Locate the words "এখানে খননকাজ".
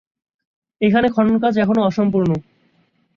0.81-1.53